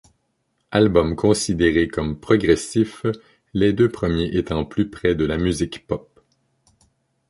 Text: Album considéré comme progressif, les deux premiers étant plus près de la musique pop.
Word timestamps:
Album 0.71 1.15
considéré 1.15 1.87
comme 1.87 2.19
progressif, 2.19 3.05
les 3.53 3.71
deux 3.71 3.87
premiers 3.89 4.35
étant 4.35 4.65
plus 4.65 4.89
près 4.89 5.13
de 5.13 5.25
la 5.25 5.37
musique 5.37 5.85
pop. 5.85 6.19